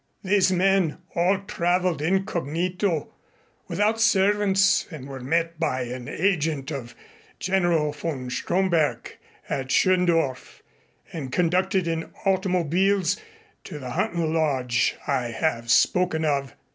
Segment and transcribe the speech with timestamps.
[0.23, 3.13] "These men all traveled incognito,
[3.67, 6.95] without servants, and were met by an agent of
[7.39, 9.15] General von Stromberg
[9.47, 10.61] at Schöndorf
[11.13, 13.17] and conducted in automobiles
[13.63, 16.55] to the huntin' lodge I have spoken of.